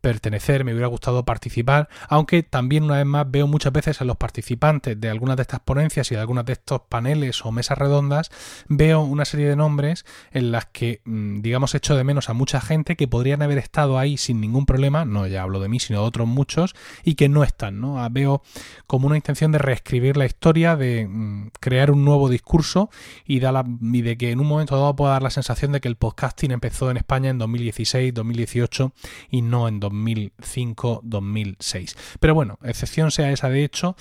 pertenecer, 0.00 0.64
me 0.64 0.72
hubiera 0.72 0.88
gustado 0.88 1.24
participar, 1.24 1.88
aunque 2.08 2.42
también 2.42 2.84
una 2.84 2.96
vez 2.96 3.06
más 3.06 3.30
veo 3.30 3.46
muchas 3.46 3.72
veces 3.72 4.00
en 4.00 4.06
los 4.06 4.16
participantes 4.16 5.00
de 5.00 5.10
algunas 5.10 5.36
de 5.36 5.42
estas 5.42 5.60
ponencias 5.60 6.10
y 6.10 6.14
de 6.14 6.20
algunas 6.20 6.44
de 6.46 6.54
estos 6.54 6.82
paneles 6.88 7.44
o 7.44 7.52
mesas 7.52 7.78
redondas, 7.78 8.30
veo 8.68 9.00
una 9.00 9.24
serie 9.24 9.48
de 9.48 9.56
nombres 9.56 10.04
en 10.32 10.52
las 10.52 10.66
que, 10.66 11.00
mm, 11.04 11.40
digamos, 11.40 11.74
echo 11.74 11.96
de 11.96 12.04
menos 12.04 12.28
a 12.28 12.32
mucha 12.32 12.60
gente 12.60 12.96
que 12.96 13.08
podrían 13.08 13.42
haber 13.42 13.58
estado 13.58 13.98
ahí 13.98 14.16
sin 14.16 14.40
ningún 14.40 14.66
problema, 14.66 15.04
no 15.04 15.26
ya 15.26 15.42
hablo 15.42 15.60
de 15.60 15.68
mí, 15.68 15.80
sino 15.80 16.00
de 16.00 16.06
otros 16.06 16.26
muchos, 16.26 16.74
y 17.04 17.14
que 17.14 17.28
no 17.28 17.44
están, 17.44 17.80
¿no? 17.80 18.02
Ah, 18.02 18.08
veo 18.10 18.42
como 18.86 19.06
una 19.06 19.16
intención 19.16 19.52
de 19.52 19.58
reescribir 19.58 20.16
la 20.16 20.26
historia, 20.26 20.76
de 20.76 21.06
mm, 21.06 21.50
crear 21.60 21.90
un 21.90 22.04
nuevo 22.04 22.28
discurso 22.28 22.90
y, 23.26 23.40
da 23.40 23.52
la, 23.52 23.64
y 23.80 24.02
de 24.02 24.16
que 24.16 24.30
en 24.30 24.40
un 24.40 24.46
momento 24.46 24.76
dado 24.76 24.96
pueda 24.96 25.12
dar 25.12 25.22
la 25.22 25.30
sensación 25.30 25.72
de 25.72 25.80
que 25.80 25.88
el 25.88 25.96
podcasting 25.96 26.52
empezó 26.52 26.90
en 26.90 26.96
España 26.96 27.30
en 27.30 27.38
2016, 27.38 28.14
2018 28.14 28.92
y 29.30 29.42
no 29.42 29.68
en 29.68 29.80
2018 29.80 29.89
2005-2006. 29.90 31.96
Pero 32.20 32.34
bueno, 32.34 32.58
excepción 32.62 33.10
sea 33.10 33.30
esa 33.30 33.48
de 33.48 33.64
hecho, 33.64 33.96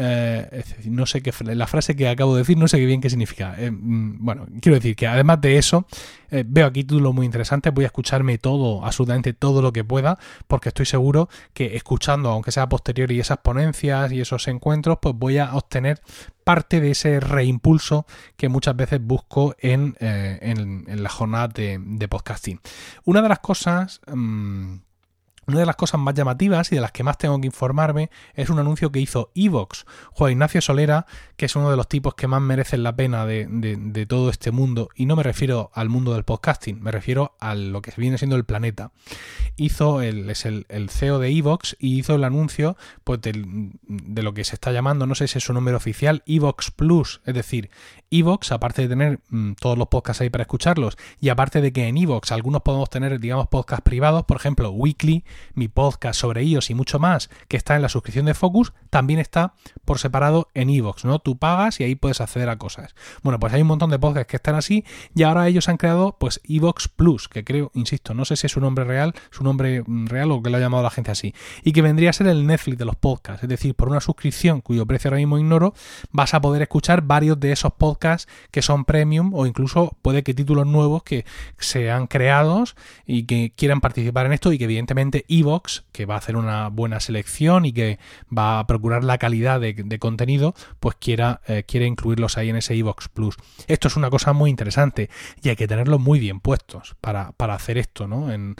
eh, 0.00 0.62
no 0.84 1.06
sé 1.06 1.22
qué, 1.22 1.32
la 1.42 1.66
frase 1.66 1.96
que 1.96 2.08
acabo 2.08 2.36
de 2.36 2.42
decir, 2.42 2.56
no 2.56 2.68
sé 2.68 2.78
qué 2.78 2.86
bien 2.86 3.00
qué 3.00 3.10
significa. 3.10 3.56
Eh, 3.58 3.72
mm, 3.72 4.24
bueno, 4.24 4.46
quiero 4.60 4.76
decir 4.76 4.94
que 4.94 5.08
además 5.08 5.40
de 5.40 5.58
eso, 5.58 5.88
eh, 6.30 6.44
veo 6.46 6.66
aquí 6.66 6.84
títulos 6.84 7.12
muy 7.12 7.26
interesantes, 7.26 7.74
voy 7.74 7.82
a 7.82 7.88
escucharme 7.88 8.38
todo, 8.38 8.84
absolutamente 8.84 9.32
todo 9.32 9.60
lo 9.60 9.72
que 9.72 9.82
pueda, 9.82 10.16
porque 10.46 10.68
estoy 10.68 10.86
seguro 10.86 11.28
que 11.52 11.74
escuchando, 11.74 12.30
aunque 12.30 12.52
sea 12.52 12.68
posterior 12.68 13.10
y 13.10 13.18
esas 13.18 13.38
ponencias 13.38 14.12
y 14.12 14.20
esos 14.20 14.46
encuentros, 14.46 14.98
pues 15.02 15.16
voy 15.16 15.38
a 15.38 15.56
obtener 15.56 16.00
parte 16.44 16.80
de 16.80 16.92
ese 16.92 17.18
reimpulso 17.18 18.06
que 18.36 18.48
muchas 18.48 18.76
veces 18.76 19.00
busco 19.02 19.56
en, 19.58 19.96
en, 19.98 21.02
la 21.02 21.08
jornada 21.08 21.48
de, 21.48 22.08
podcasting. 22.08 22.60
Una 23.04 23.20
de 23.20 23.28
las 23.28 23.40
cosas... 23.40 24.00
Mm, 24.06 24.76
una 25.48 25.60
de 25.60 25.66
las 25.66 25.76
cosas 25.76 25.98
más 25.98 26.14
llamativas 26.14 26.70
y 26.70 26.74
de 26.74 26.80
las 26.82 26.92
que 26.92 27.02
más 27.02 27.16
tengo 27.16 27.40
que 27.40 27.46
informarme 27.46 28.10
es 28.34 28.50
un 28.50 28.58
anuncio 28.58 28.92
que 28.92 29.00
hizo 29.00 29.32
Evox, 29.34 29.86
Juan 30.12 30.32
Ignacio 30.32 30.60
Solera, 30.60 31.06
que 31.36 31.46
es 31.46 31.56
uno 31.56 31.70
de 31.70 31.76
los 31.76 31.88
tipos 31.88 32.14
que 32.14 32.26
más 32.26 32.42
merecen 32.42 32.82
la 32.82 32.94
pena 32.94 33.24
de, 33.24 34.06
todo 34.06 34.28
este 34.30 34.50
mundo, 34.50 34.90
y 34.94 35.06
no 35.06 35.16
me 35.16 35.22
refiero 35.22 35.70
al 35.74 35.88
mundo 35.88 36.12
del 36.12 36.24
podcasting, 36.24 36.82
me 36.82 36.92
refiero 36.92 37.34
a 37.40 37.54
lo 37.54 37.80
que 37.80 37.92
viene 37.96 38.18
siendo 38.18 38.36
el 38.36 38.44
planeta. 38.44 38.92
Hizo, 39.56 40.02
el, 40.02 40.28
es 40.28 40.44
el, 40.44 40.66
CEO 40.90 41.18
de 41.18 41.30
Evox 41.30 41.76
y 41.78 41.98
hizo 41.98 42.14
el 42.14 42.24
anuncio 42.24 42.76
pues, 43.04 43.20
de, 43.22 44.22
lo 44.22 44.34
que 44.34 44.44
se 44.44 44.54
está 44.54 44.70
llamando, 44.70 45.06
no 45.06 45.14
sé 45.14 45.28
si 45.28 45.38
es 45.38 45.44
su 45.44 45.54
número 45.54 45.78
oficial, 45.78 46.22
Evox 46.26 46.70
Plus, 46.70 47.22
es 47.24 47.34
decir, 47.34 47.70
Evox, 48.10 48.52
aparte 48.52 48.82
de 48.82 48.88
tener 48.88 49.20
mm, 49.30 49.52
todos 49.54 49.78
los 49.78 49.88
podcasts 49.88 50.20
ahí 50.20 50.30
para 50.30 50.42
escucharlos, 50.42 50.98
y 51.20 51.30
aparte 51.30 51.62
de 51.62 51.72
que 51.72 51.88
en 51.88 51.96
Evox 51.96 52.32
algunos 52.32 52.62
podemos 52.62 52.90
tener, 52.90 53.18
digamos, 53.18 53.48
podcasts 53.48 53.82
privados, 53.82 54.24
por 54.24 54.36
ejemplo, 54.36 54.70
Weekly, 54.70 55.24
mi 55.54 55.68
podcast 55.68 56.20
sobre 56.20 56.42
iOS 56.44 56.70
y 56.70 56.74
mucho 56.74 56.98
más, 56.98 57.30
que 57.48 57.56
está 57.56 57.76
en 57.76 57.82
la 57.82 57.88
suscripción 57.88 58.26
de 58.26 58.34
Focus, 58.34 58.72
también 58.90 59.20
está 59.20 59.54
por 59.84 59.98
separado 59.98 60.48
en 60.54 60.70
iVoox, 60.70 61.04
¿no? 61.04 61.18
Tú 61.18 61.38
pagas 61.38 61.80
y 61.80 61.84
ahí 61.84 61.94
puedes 61.94 62.20
acceder 62.20 62.48
a 62.48 62.58
cosas. 62.58 62.94
Bueno, 63.22 63.38
pues 63.38 63.52
hay 63.52 63.62
un 63.62 63.68
montón 63.68 63.90
de 63.90 63.98
podcasts 63.98 64.30
que 64.30 64.36
están 64.36 64.54
así 64.54 64.84
y 65.14 65.22
ahora 65.22 65.48
ellos 65.48 65.68
han 65.68 65.76
creado 65.76 66.16
pues 66.18 66.40
iVoox 66.44 66.88
Plus, 66.88 67.28
que 67.28 67.44
creo, 67.44 67.70
insisto, 67.74 68.14
no 68.14 68.24
sé 68.24 68.36
si 68.36 68.46
es 68.46 68.52
su 68.52 68.60
nombre 68.60 68.84
real, 68.84 69.14
su 69.30 69.44
nombre 69.44 69.82
mm, 69.86 70.06
real 70.06 70.30
o 70.32 70.42
que 70.42 70.50
lo 70.50 70.56
ha 70.56 70.60
llamado 70.60 70.82
la 70.82 70.90
gente 70.90 71.10
así, 71.10 71.34
y 71.62 71.72
que 71.72 71.82
vendría 71.82 72.10
a 72.10 72.12
ser 72.12 72.26
el 72.26 72.46
Netflix 72.46 72.78
de 72.78 72.84
los 72.84 72.96
podcasts, 72.96 73.42
es 73.42 73.48
decir, 73.48 73.74
por 73.74 73.88
una 73.88 74.00
suscripción 74.00 74.60
cuyo 74.60 74.86
precio 74.86 75.08
ahora 75.08 75.18
mismo 75.18 75.38
ignoro, 75.38 75.74
vas 76.10 76.34
a 76.34 76.40
poder 76.40 76.62
escuchar 76.62 77.02
varios 77.02 77.38
de 77.40 77.52
esos 77.52 77.72
podcasts 77.72 78.28
que 78.50 78.62
son 78.62 78.84
premium 78.84 79.32
o 79.34 79.46
incluso 79.46 79.96
puede 80.02 80.22
que 80.22 80.34
títulos 80.34 80.66
nuevos 80.66 81.02
que 81.02 81.24
sean 81.58 82.06
creados 82.06 82.76
y 83.06 83.24
que 83.24 83.52
quieran 83.56 83.80
participar 83.80 84.26
en 84.26 84.32
esto 84.32 84.52
y 84.52 84.58
que 84.58 84.64
evidentemente 84.64 85.24
Evox, 85.28 85.84
que 85.92 86.06
va 86.06 86.14
a 86.14 86.18
hacer 86.18 86.36
una 86.36 86.68
buena 86.68 87.00
selección 87.00 87.66
y 87.66 87.72
que 87.72 87.98
va 88.36 88.58
a 88.58 88.66
procurar 88.66 89.04
la 89.04 89.18
calidad 89.18 89.60
de, 89.60 89.98
contenido, 89.98 90.54
pues 90.80 90.96
quiera, 90.96 91.40
eh, 91.46 91.64
quiere 91.66 91.86
incluirlos 91.86 92.38
ahí 92.38 92.48
en 92.48 92.56
ese 92.56 92.74
Evox 92.74 93.08
Plus. 93.08 93.36
Esto 93.66 93.88
es 93.88 93.96
una 93.96 94.10
cosa 94.10 94.32
muy 94.32 94.50
interesante 94.50 95.10
y 95.42 95.50
hay 95.50 95.56
que 95.56 95.68
tenerlos 95.68 96.00
muy 96.00 96.18
bien 96.18 96.40
puestos 96.40 96.96
para, 97.00 97.34
hacer 97.38 97.78
esto, 97.78 98.06
¿no? 98.06 98.32
En, 98.32 98.56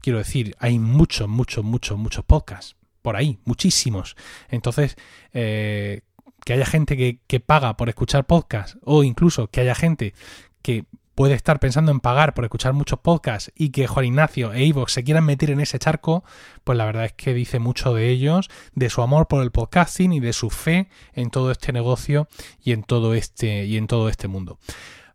quiero 0.00 0.18
decir, 0.18 0.54
hay 0.58 0.78
muchos, 0.78 1.28
muchos, 1.28 1.64
muchos, 1.64 1.98
muchos 1.98 2.24
podcasts 2.24 2.76
por 3.02 3.16
ahí, 3.16 3.38
muchísimos. 3.44 4.16
Entonces, 4.48 4.96
eh, 5.32 6.02
que 6.44 6.52
haya 6.52 6.66
gente 6.66 6.96
que, 6.96 7.18
que, 7.26 7.40
paga 7.40 7.76
por 7.76 7.88
escuchar 7.88 8.26
podcasts 8.26 8.78
o 8.82 9.02
incluso 9.02 9.48
que 9.48 9.60
haya 9.60 9.74
gente 9.74 10.14
que 10.62 10.86
puede 11.14 11.34
estar 11.34 11.60
pensando 11.60 11.92
en 11.92 12.00
pagar 12.00 12.34
por 12.34 12.44
escuchar 12.44 12.72
muchos 12.72 12.98
podcasts 13.00 13.52
y 13.54 13.70
que 13.70 13.86
Juan 13.86 14.06
Ignacio 14.06 14.52
e 14.52 14.64
Ivox 14.64 14.92
se 14.92 15.04
quieran 15.04 15.24
meter 15.24 15.50
en 15.50 15.60
ese 15.60 15.78
charco, 15.78 16.24
pues 16.64 16.78
la 16.78 16.84
verdad 16.84 17.04
es 17.04 17.12
que 17.12 17.34
dice 17.34 17.58
mucho 17.58 17.94
de 17.94 18.08
ellos, 18.08 18.50
de 18.74 18.90
su 18.90 19.02
amor 19.02 19.28
por 19.28 19.42
el 19.42 19.50
podcasting 19.50 20.12
y 20.12 20.20
de 20.20 20.32
su 20.32 20.50
fe 20.50 20.88
en 21.12 21.30
todo 21.30 21.50
este 21.50 21.72
negocio 21.72 22.28
y 22.62 22.72
en 22.72 22.82
todo 22.82 23.14
este, 23.14 23.66
y 23.66 23.76
en 23.76 23.86
todo 23.86 24.08
este 24.08 24.28
mundo. 24.28 24.58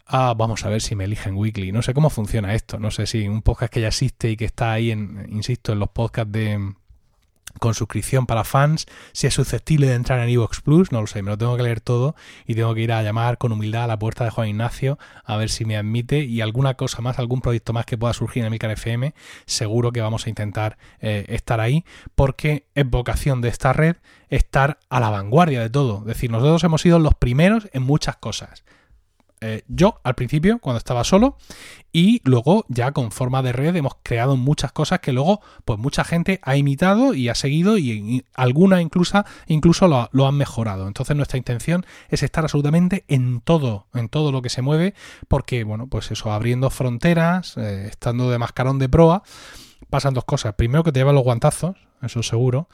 Ah, 0.06 0.34
vamos 0.38 0.64
a 0.64 0.70
ver 0.70 0.82
si 0.82 0.96
me 0.96 1.04
eligen 1.04 1.36
weekly. 1.36 1.74
No 1.74 1.82
sé 1.82 1.94
cómo 1.94 2.10
funciona 2.10 2.56
esto. 2.56 2.80
No 2.80 2.92
sé 2.92 3.08
si 3.08 3.28
un 3.28 3.42
podcast 3.42 3.74
que 3.74 3.82
ya 3.82 3.90
existe 3.90 4.32
y 4.32 4.38
que 4.38 4.46
está 4.46 4.72
ahí, 4.72 4.90
en, 4.90 5.28
insisto, 5.30 5.74
en 5.74 5.80
los 5.80 5.90
podcasts 5.90 6.32
de, 6.32 6.74
con 7.60 7.74
suscripción 7.74 8.26
para 8.26 8.44
fans, 8.44 8.86
si 9.12 9.28
es 9.28 9.34
susceptible 9.34 9.88
de 9.88 9.94
entrar 9.96 10.20
en 10.20 10.30
Evox 10.30 10.62
Plus, 10.62 10.92
no 10.92 11.02
lo 11.02 11.08
sé, 11.08 11.22
me 11.22 11.32
lo 11.32 11.38
tengo 11.38 11.58
que 11.58 11.64
leer 11.64 11.82
todo 11.82 12.16
y 12.46 12.56
tengo 12.56 12.74
que 12.74 12.82
ir 12.82 12.92
a 12.92 13.04
llamar 13.04 13.38
con 13.38 13.52
humildad 13.52 13.86
a 13.86 13.88
la 13.88 14.00
puerta 14.00 14.24
de 14.24 14.30
Juan 14.30 14.50
Ignacio 14.50 14.98
a 15.24 15.38
ver 15.38 15.50
si 15.50 15.66
me 15.66 15.78
admite 15.78 16.20
y 16.20 16.42
alguna 16.42 16.76
cosa 16.76 17.02
más, 17.02 17.20
algún 17.20 17.42
proyecto 17.42 17.74
más 17.74 17.86
que 17.86 17.98
pueda 17.98 18.14
surgir 18.14 18.42
en 18.42 18.48
Emilcar 18.48 18.72
FM, 18.72 19.14
seguro 19.46 19.92
que 19.92 20.02
vamos 20.02 20.26
a 20.26 20.30
intentar 20.30 20.78
eh, 21.00 21.26
estar 21.30 21.60
ahí 21.60 21.86
porque 22.16 22.66
es 22.76 22.90
vocación 22.90 23.42
de 23.42 23.50
esta 23.50 23.74
red 23.74 23.98
estar 24.30 24.80
a 24.90 25.00
la 25.00 25.10
vanguardia 25.10 25.62
de 25.62 25.70
todo, 25.70 26.00
es 26.00 26.08
decir, 26.08 26.32
nosotros 26.32 26.64
hemos 26.64 26.82
sido 26.82 27.00
los 27.00 27.16
primeros 27.16 27.70
en 27.74 27.84
muchas 27.84 28.18
cosas. 28.18 28.64
Eh, 29.40 29.64
yo 29.68 30.00
al 30.04 30.16
principio, 30.16 30.58
cuando 30.60 30.80
estaba 30.80 31.04
solo, 31.04 31.38
y 31.92 32.22
luego 32.24 32.66
ya 32.70 32.92
con 32.92 33.12
forma 33.12 33.44
de 33.44 33.52
red 33.52 33.76
hemos 33.76 33.94
creado 34.02 34.36
muchas 34.36 34.72
cosas 34.72 35.00
que 35.00 35.14
luego 35.14 35.42
pues 35.64 35.78
mucha 35.80 36.04
gente 36.04 36.40
ha 36.44 36.56
imitado 36.56 37.14
y 37.14 37.30
ha 37.30 37.36
seguido 37.36 37.78
y, 37.78 38.26
alguna 38.34 38.82
incluso, 38.82 39.24
incluso 39.48 39.88
lo, 40.12 40.28
han 40.28 40.36
mejorado. 40.36 40.88
Entonces 40.88 41.16
nuestra 41.16 41.38
intención 41.38 41.86
es 42.10 42.24
estar 42.24 42.44
absolutamente 42.44 43.06
en 43.08 43.42
todo, 43.42 43.88
en 43.94 44.10
todo 44.10 44.32
lo 44.32 44.42
que 44.42 44.50
se 44.50 44.62
mueve, 44.62 44.96
porque 45.28 45.64
bueno, 45.64 45.88
pues 45.88 46.12
eso, 46.12 46.32
abriendo 46.32 46.70
fronteras, 46.70 47.58
eh, 47.58 47.88
estando 47.90 48.32
de 48.32 48.40
mascarón 48.40 48.80
de 48.80 48.90
proa, 48.90 49.24
pasan 49.90 50.14
dos 50.14 50.26
cosas. 50.26 50.56
Primero 50.56 50.84
que 50.84 50.92
te 50.92 51.00
llevan 51.00 51.16
los 51.16 51.24
guantazos, 51.24 51.76
eso 52.02 52.24
seguro. 52.24 52.70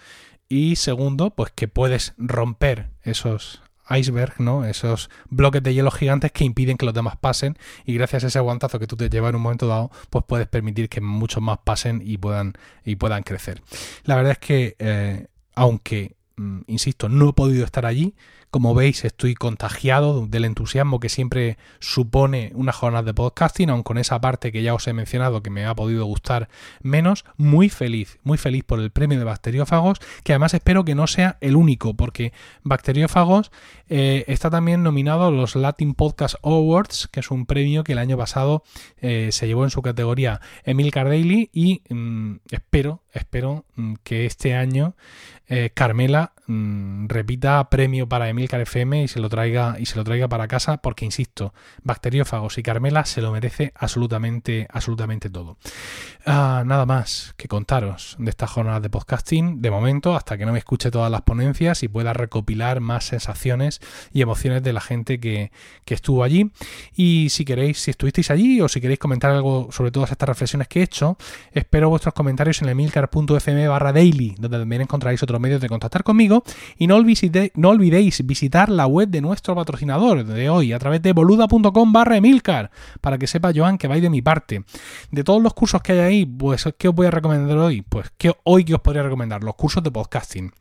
Y 0.48 0.76
segundo, 0.76 1.32
pues 1.32 1.52
que 1.52 1.68
puedes 1.68 2.14
romper 2.18 2.90
esos 3.02 3.62
iceberg, 3.90 4.40
¿no? 4.40 4.66
Esos 4.66 5.10
bloques 5.30 5.62
de 5.64 5.74
hielo 5.74 5.92
gigantes 5.92 6.32
que 6.32 6.44
impiden 6.44 6.78
que 6.78 6.86
los 6.86 6.94
demás 6.94 7.16
pasen 7.18 7.58
y 7.86 7.94
gracias 7.94 8.24
a 8.24 8.28
ese 8.28 8.40
aguantazo 8.40 8.80
que 8.80 8.88
tú 8.88 8.96
te 8.96 9.10
llevas 9.10 9.30
en 9.30 9.36
un 9.36 9.42
momento 9.42 9.68
dado, 9.68 9.92
pues 10.10 10.24
puedes 10.28 10.48
permitir 10.48 10.90
que 10.90 11.02
muchos 11.02 11.42
más 11.42 11.60
pasen 11.64 12.02
y 12.04 12.18
puedan, 12.18 12.54
y 12.86 12.96
puedan 12.96 13.24
crecer. 13.24 13.62
La 14.04 14.16
verdad 14.16 14.34
es 14.34 14.40
que, 14.40 14.76
eh, 14.80 15.28
aunque, 15.56 16.16
insisto, 16.68 17.10
no 17.10 17.30
he 17.30 17.34
podido 17.34 17.66
estar 17.66 17.86
allí, 17.86 18.16
como 18.54 18.76
veis, 18.76 19.04
estoy 19.04 19.34
contagiado 19.34 20.28
del 20.28 20.46
entusiasmo 20.46 21.00
que 21.00 21.10
siempre 21.10 21.58
supone 21.80 22.52
una 22.54 22.72
jornada 22.72 23.02
de 23.02 23.14
podcasting, 23.16 23.72
aun 23.72 23.82
con 23.82 23.98
esa 23.98 24.22
parte 24.22 24.52
que 24.52 24.62
ya 24.62 24.76
os 24.76 24.88
he 24.88 24.94
mencionado 24.94 25.42
que 25.42 25.50
me 25.50 25.66
ha 25.66 25.74
podido 25.74 26.06
gustar 26.06 26.50
menos. 26.84 27.26
Muy 27.36 27.70
feliz, 27.70 28.20
muy 28.22 28.38
feliz 28.38 28.64
por 28.64 28.80
el 28.80 28.92
premio 28.92 29.18
de 29.18 29.26
Bacteriófagos, 29.26 29.98
que 30.24 30.34
además 30.34 30.54
espero 30.54 30.86
que 30.86 30.94
no 30.94 31.08
sea 31.08 31.40
el 31.42 31.56
único, 31.56 31.96
porque 31.96 32.32
Bacteriófagos 32.62 33.52
eh, 33.90 34.24
está 34.28 34.52
también 34.52 34.84
nominado 34.84 35.26
a 35.26 35.32
los 35.32 35.56
Latin 35.56 35.96
Podcast 35.96 36.36
Awards, 36.44 37.10
que 37.12 37.22
es 37.22 37.32
un 37.32 37.48
premio 37.48 37.84
que 37.84 37.94
el 37.94 37.98
año 37.98 38.20
pasado 38.20 38.62
eh, 38.98 39.30
se 39.32 39.48
llevó 39.48 39.64
en 39.64 39.72
su 39.72 39.82
categoría 39.82 40.42
Emil 40.64 40.92
Cardelli 40.92 41.50
y 41.54 41.82
mm, 41.90 42.36
espero, 42.52 43.02
espero 43.14 43.66
mm, 43.78 43.96
que 44.04 44.28
este 44.28 44.54
año 44.54 44.96
eh, 45.56 45.70
Carmela 45.72 46.34
mm, 46.48 47.10
repita 47.10 47.70
premio 47.70 48.10
para 48.10 48.28
Emilcar 48.28 48.60
FM 48.62 49.04
y 49.04 49.08
se 49.08 49.20
lo 49.20 49.30
traiga 49.30 49.76
y 49.78 49.86
se 49.86 49.98
lo 49.98 50.04
traiga 50.04 50.28
para 50.28 50.48
casa 50.48 50.78
porque 50.78 51.06
insisto 51.06 51.54
bacteriófagos 51.84 52.58
y 52.58 52.64
Carmela 52.64 53.06
se 53.06 53.22
lo 53.22 53.32
merece 53.32 53.72
absolutamente 53.76 54.68
absolutamente 54.72 55.30
todo. 55.30 55.58
Ah, 56.26 56.64
nada 56.66 56.88
más 56.88 57.36
que 57.38 57.48
contaros 57.48 58.16
de 58.18 58.32
esta 58.32 58.48
jornada 58.48 58.80
de 58.80 58.90
podcasting 58.90 59.62
de 59.62 59.70
momento 59.70 60.16
hasta 60.16 60.40
que 60.40 60.48
no 60.48 60.54
me 60.54 60.58
escuche 60.58 60.90
todas 60.90 61.12
las 61.12 61.22
ponencias 61.22 61.84
y 61.84 61.88
pueda 61.88 62.14
recopilar 62.14 62.80
más 62.80 63.04
sensaciones 63.04 63.80
y 64.12 64.24
emociones 64.24 64.64
de 64.64 64.74
la 64.74 64.82
gente 64.82 65.20
que, 65.20 65.52
que 65.86 65.94
estuvo 65.94 66.24
allí. 66.24 66.52
Y 66.96 67.28
si 67.30 67.46
queréis 67.46 67.78
si 67.78 67.92
estuvisteis 67.92 68.32
allí 68.32 68.60
o 68.60 68.68
si 68.68 68.82
queréis 68.82 69.00
comentar 69.00 69.30
algo 69.30 69.70
sobre 69.72 69.92
todas 69.92 70.10
estas 70.10 70.30
reflexiones 70.30 70.68
que 70.68 70.80
he 70.80 70.84
hecho 70.84 71.16
espero 71.52 71.90
vuestros 71.90 72.16
comentarios 72.16 72.60
en 72.64 72.70
emilcar.fm 72.70 73.68
barra 73.68 73.94
daily 73.94 74.34
donde 74.40 74.58
también 74.58 74.82
encontraréis 74.82 75.22
otros 75.22 75.43
medios 75.44 75.62
de 75.62 75.70
contactar 75.70 76.04
conmigo 76.04 76.44
y 76.78 76.88
no, 76.88 76.98
no 77.56 77.70
olvidéis 77.70 78.26
visitar 78.26 78.70
la 78.70 78.88
web 78.88 79.10
de 79.10 79.22
nuestro 79.22 79.54
patrocinador 79.54 80.26
de 80.26 80.50
hoy 80.50 80.74
a 80.74 80.80
través 80.80 81.02
de 81.02 81.14
boluda.com 81.14 81.94
barra 81.94 82.18
Emilcar 82.18 82.72
para 83.02 83.18
que 83.18 83.28
sepa 83.28 83.52
Joan 83.54 83.78
que 83.78 83.88
vais 83.88 84.02
de 84.02 84.10
mi 84.10 84.22
parte. 84.22 84.64
De 85.12 85.24
todos 85.24 85.44
los 85.44 85.54
cursos 85.54 85.82
que 85.82 85.92
hay 85.92 86.00
ahí, 86.00 86.26
pues 86.26 86.68
¿qué 86.78 86.88
os 86.88 86.96
voy 86.96 87.08
a 87.08 87.12
recomendar 87.12 87.58
hoy? 87.58 87.82
Pues 87.82 88.12
que 88.18 88.34
hoy 88.44 88.64
que 88.64 88.76
os 88.76 88.82
podría 88.82 89.04
recomendar 89.04 89.44
los 89.44 89.56
cursos 89.56 89.84
de 89.84 89.92
podcasting. 89.92 90.52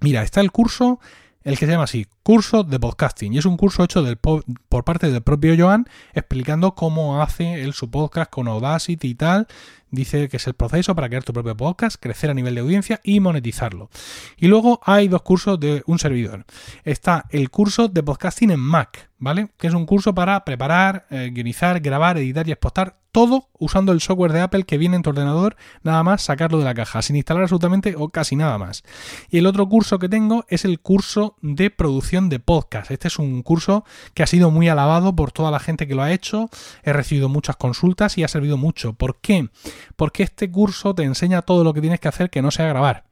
Mira, 0.00 0.22
está 0.22 0.40
el 0.40 0.52
curso 0.52 1.00
el 1.42 1.58
que 1.58 1.64
se 1.64 1.72
llama 1.72 1.84
así, 1.84 2.06
curso 2.22 2.64
de 2.64 2.78
podcasting. 2.78 3.32
Y 3.32 3.38
es 3.38 3.46
un 3.46 3.56
curso 3.56 3.82
hecho 3.82 4.02
del 4.02 4.18
por 4.18 4.84
parte 4.84 5.10
del 5.10 5.22
propio 5.22 5.54
Joan 5.58 5.86
explicando 6.12 6.74
cómo 6.74 7.22
hace 7.22 7.62
él 7.62 7.72
su 7.72 7.90
podcast 7.90 8.30
con 8.30 8.48
Audacity 8.48 9.08
y 9.08 9.14
tal. 9.14 9.46
Dice 9.90 10.28
que 10.28 10.36
es 10.36 10.46
el 10.46 10.54
proceso 10.54 10.94
para 10.94 11.08
crear 11.08 11.24
tu 11.24 11.32
propio 11.32 11.56
podcast, 11.56 11.96
crecer 12.00 12.30
a 12.30 12.34
nivel 12.34 12.54
de 12.54 12.60
audiencia 12.60 13.00
y 13.02 13.20
monetizarlo. 13.20 13.90
Y 14.36 14.46
luego 14.46 14.80
hay 14.84 15.08
dos 15.08 15.22
cursos 15.22 15.58
de 15.58 15.82
un 15.86 15.98
servidor. 15.98 16.44
Está 16.84 17.26
el 17.30 17.50
curso 17.50 17.88
de 17.88 18.02
podcasting 18.02 18.50
en 18.50 18.60
Mac, 18.60 19.10
¿vale? 19.18 19.48
Que 19.58 19.66
es 19.66 19.74
un 19.74 19.86
curso 19.86 20.14
para 20.14 20.44
preparar, 20.44 21.06
eh, 21.10 21.30
guionizar, 21.32 21.80
grabar, 21.80 22.18
editar 22.18 22.46
y 22.48 22.52
exportar 22.52 23.00
todo 23.12 23.48
usando 23.58 23.92
el 23.92 24.00
software 24.00 24.32
de 24.32 24.40
Apple 24.40 24.64
que 24.64 24.78
viene 24.78 24.96
en 24.96 25.02
tu 25.02 25.10
ordenador, 25.10 25.56
nada 25.82 26.02
más 26.02 26.22
sacarlo 26.22 26.58
de 26.58 26.64
la 26.64 26.74
caja, 26.74 27.02
sin 27.02 27.16
instalar 27.16 27.42
absolutamente 27.42 27.94
o 27.96 28.08
casi 28.10 28.36
nada 28.36 28.56
más. 28.58 28.84
Y 29.30 29.38
el 29.38 29.46
otro 29.46 29.68
curso 29.68 29.98
que 29.98 30.08
tengo 30.08 30.44
es 30.48 30.64
el 30.64 30.80
curso 30.80 31.36
de 31.42 31.70
producción 31.70 32.28
de 32.28 32.38
podcast. 32.38 32.90
Este 32.90 33.08
es 33.08 33.18
un 33.18 33.42
curso 33.42 33.84
que 34.14 34.22
ha 34.22 34.26
sido 34.26 34.50
muy 34.50 34.68
alabado 34.68 35.14
por 35.14 35.32
toda 35.32 35.50
la 35.50 35.60
gente 35.60 35.86
que 35.86 35.94
lo 35.94 36.02
ha 36.02 36.12
hecho, 36.12 36.48
he 36.82 36.92
recibido 36.92 37.28
muchas 37.28 37.56
consultas 37.56 38.16
y 38.18 38.24
ha 38.24 38.28
servido 38.28 38.56
mucho. 38.56 38.92
¿Por 38.92 39.20
qué? 39.20 39.48
Porque 39.96 40.22
este 40.22 40.50
curso 40.50 40.94
te 40.94 41.02
enseña 41.02 41.42
todo 41.42 41.64
lo 41.64 41.74
que 41.74 41.80
tienes 41.80 42.00
que 42.00 42.08
hacer 42.08 42.30
que 42.30 42.42
no 42.42 42.50
sea 42.50 42.66
grabar. 42.66 43.09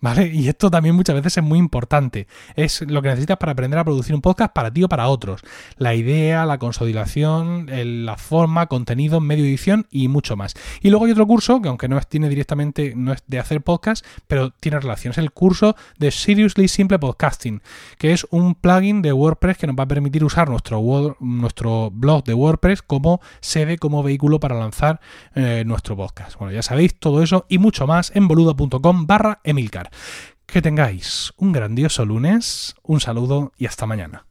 ¿Vale? 0.00 0.28
Y 0.32 0.48
esto 0.48 0.70
también 0.70 0.94
muchas 0.94 1.16
veces 1.16 1.38
es 1.38 1.42
muy 1.42 1.58
importante. 1.58 2.28
Es 2.54 2.82
lo 2.82 3.02
que 3.02 3.08
necesitas 3.08 3.36
para 3.36 3.52
aprender 3.52 3.80
a 3.80 3.84
producir 3.84 4.14
un 4.14 4.20
podcast 4.20 4.52
para 4.52 4.72
ti 4.72 4.84
o 4.84 4.88
para 4.88 5.08
otros. 5.08 5.42
La 5.76 5.94
idea, 5.94 6.46
la 6.46 6.58
consolidación, 6.58 7.66
la 8.06 8.16
forma, 8.16 8.66
contenido, 8.66 9.20
medio 9.20 9.44
edición 9.44 9.86
y 9.90 10.06
mucho 10.06 10.36
más. 10.36 10.54
Y 10.82 10.90
luego 10.90 11.06
hay 11.06 11.12
otro 11.12 11.26
curso 11.26 11.60
que 11.60 11.68
aunque 11.68 11.88
no 11.88 11.98
tiene 12.08 12.28
directamente, 12.28 12.94
no 12.96 13.12
es 13.12 13.24
de 13.26 13.40
hacer 13.40 13.60
podcast, 13.62 14.04
pero 14.28 14.50
tiene 14.50 14.78
relación. 14.78 15.10
Es 15.10 15.18
el 15.18 15.32
curso 15.32 15.74
de 15.98 16.12
Seriously 16.12 16.68
Simple 16.68 17.00
Podcasting, 17.00 17.60
que 17.98 18.12
es 18.12 18.26
un 18.30 18.54
plugin 18.54 19.02
de 19.02 19.12
WordPress 19.12 19.58
que 19.58 19.66
nos 19.66 19.76
va 19.76 19.82
a 19.82 19.88
permitir 19.88 20.24
usar 20.24 20.48
nuestro, 20.48 21.16
nuestro 21.18 21.90
blog 21.90 22.22
de 22.24 22.34
WordPress 22.34 22.82
como 22.82 23.20
sede, 23.40 23.78
como 23.78 24.04
vehículo 24.04 24.38
para 24.38 24.56
lanzar 24.56 25.00
eh, 25.34 25.64
nuestro 25.66 25.96
podcast. 25.96 26.38
Bueno, 26.38 26.52
ya 26.52 26.62
sabéis 26.62 26.98
todo 26.98 27.22
eso 27.22 27.46
y 27.48 27.58
mucho 27.58 27.86
más 27.88 28.12
en 28.14 28.28
boluda.com 28.28 29.06
barra 29.06 29.40
Emilcar. 29.42 29.87
Que 30.46 30.62
tengáis 30.62 31.32
un 31.36 31.52
grandioso 31.52 32.04
lunes, 32.04 32.74
un 32.82 33.00
saludo 33.00 33.52
y 33.58 33.66
hasta 33.66 33.86
mañana. 33.86 34.27